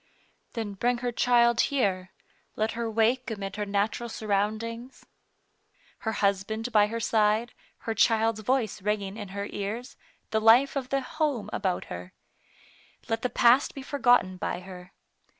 "Then 0.53 0.73
bring 0.73 0.97
her 1.05 1.11
child 1.11 1.61
here. 1.69 2.09
Let 2.55 2.71
her 2.71 2.89
wake 2.89 3.29
amid 3.29 3.55
her 3.57 3.67
natural 3.67 4.09
surroundings— 4.09 5.05
her 5.99 6.13
husband 6.13 6.71
by 6.71 6.87
her 6.87 6.99
side, 6.99 7.53
her 7.81 7.93
child's 7.93 8.39
voice 8.39 8.81
ringing 8.81 9.15
in 9.15 9.27
her 9.27 9.45
ears, 9.51 9.97
the 10.31 10.41
life 10.41 10.75
of 10.75 10.89
the 10.89 11.01
* 11.01 11.01
home 11.17 11.51
* 11.51 11.53
about 11.53 11.85
her. 11.93 12.13
Let 13.09 13.21
the 13.21 13.29
past 13.29 13.75
be 13.75 13.83
forgotten 13.83 14.37
by 14.37 14.61
her. 14.61 14.91